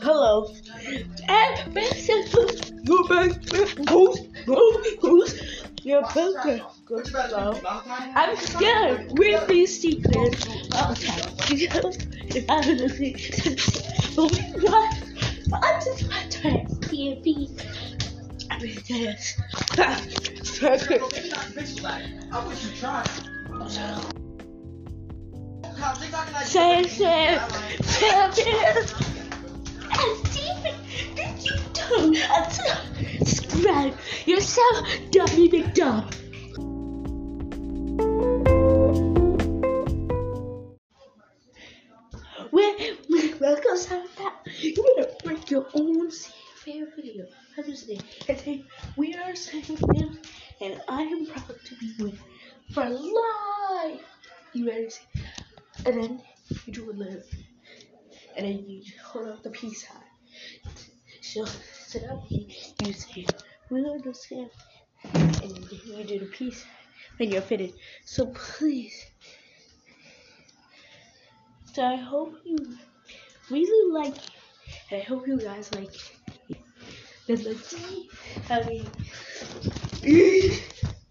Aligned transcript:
follow. 0.00 0.54
And. 1.28 1.58
I'm 8.14 8.36
scared 8.36 9.18
with 9.18 9.48
these 9.48 9.80
secrets. 9.80 10.46
Okay, 10.46 11.22
I 12.48 12.60
a 12.60 12.88
what? 14.62 14.94
I'm 15.52 15.80
just 15.82 16.08
my 16.08 16.22
turn. 16.30 16.66
PMP. 16.88 17.48
Because. 18.60 19.36
I 22.32 22.44
you 22.64 22.70
tried. 22.76 23.08
Say, 26.44 26.84
say, 26.84 27.40
say, 27.82 29.11
subscribe 31.92 33.94
yourself, 34.26 34.88
dummy? 35.10 35.48
Where, 42.50 42.76
welcome 43.40 43.76
to 43.76 44.02
that. 44.18 44.34
You 44.60 44.74
better 44.74 45.10
make 45.26 45.50
your 45.50 45.66
own 45.74 46.10
favorite 46.56 46.94
video. 46.96 47.26
Father's 47.54 47.82
Day. 47.82 47.98
And 48.28 48.38
say, 48.38 48.64
we 48.96 49.14
are 49.14 49.34
saying 49.34 49.78
him, 49.94 50.18
and 50.60 50.80
I 50.88 51.02
am 51.02 51.26
proud 51.26 51.58
to 51.64 51.74
be 51.76 51.92
with 51.98 52.18
for 52.72 52.88
life. 52.88 54.00
You 54.54 54.68
ready? 54.68 54.88
And 55.84 56.02
then 56.02 56.22
you 56.64 56.72
do 56.72 56.90
a 56.90 56.92
live. 56.92 57.24
And 58.36 58.46
then 58.46 58.64
you 58.66 58.82
hold 59.04 59.28
up 59.28 59.42
the 59.42 59.50
peace 59.50 59.86
sign. 59.86 60.02
So 61.20 61.44
sit 61.92 62.08
up 62.08 62.24
you 62.30 62.92
say, 62.92 63.26
we 63.68 63.84
understand. 63.84 64.48
And 65.14 65.40
then 65.42 65.64
you 65.84 66.04
do 66.04 66.18
the 66.20 66.26
peace 66.26 66.62
sign. 66.62 66.70
Then 67.18 67.30
you're 67.30 67.42
fitted. 67.42 67.74
So 68.06 68.26
please. 68.34 69.06
So 71.74 71.84
I 71.84 71.96
hope 71.96 72.34
you 72.44 72.56
really 73.50 73.92
like 73.92 74.16
it. 74.16 74.30
And 74.90 75.02
I 75.02 75.04
hope 75.04 75.26
you 75.26 75.38
guys 75.38 75.70
like 75.74 75.94
it. 80.08 80.62